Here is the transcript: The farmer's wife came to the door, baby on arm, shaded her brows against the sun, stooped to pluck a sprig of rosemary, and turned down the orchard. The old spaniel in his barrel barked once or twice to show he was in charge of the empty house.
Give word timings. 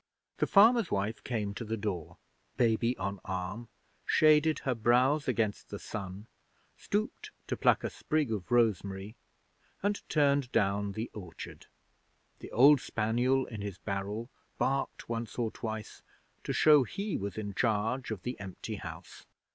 The 0.37 0.47
farmer's 0.47 0.89
wife 0.89 1.23
came 1.23 1.53
to 1.53 1.63
the 1.63 1.77
door, 1.77 2.17
baby 2.57 2.97
on 2.97 3.19
arm, 3.23 3.69
shaded 4.03 4.57
her 4.65 4.73
brows 4.73 5.27
against 5.27 5.69
the 5.69 5.77
sun, 5.77 6.25
stooped 6.75 7.29
to 7.45 7.55
pluck 7.55 7.83
a 7.83 7.89
sprig 7.91 8.31
of 8.31 8.49
rosemary, 8.51 9.15
and 9.83 10.01
turned 10.09 10.51
down 10.51 10.93
the 10.93 11.11
orchard. 11.13 11.67
The 12.39 12.51
old 12.51 12.81
spaniel 12.81 13.45
in 13.45 13.61
his 13.61 13.77
barrel 13.77 14.31
barked 14.57 15.07
once 15.07 15.37
or 15.37 15.51
twice 15.51 16.01
to 16.45 16.51
show 16.51 16.81
he 16.83 17.15
was 17.15 17.37
in 17.37 17.53
charge 17.53 18.09
of 18.09 18.23
the 18.23 18.39
empty 18.39 18.77
house. 18.77 19.27